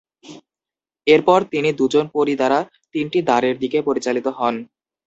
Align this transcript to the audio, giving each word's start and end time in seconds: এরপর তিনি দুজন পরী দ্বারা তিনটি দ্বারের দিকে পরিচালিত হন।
এরপর 1.07 1.39
তিনি 1.51 1.69
দুজন 1.79 2.05
পরী 2.15 2.33
দ্বারা 2.35 2.59
তিনটি 2.95 3.19
দ্বারের 3.27 3.55
দিকে 3.63 3.79
পরিচালিত 3.87 4.27
হন। 4.37 4.55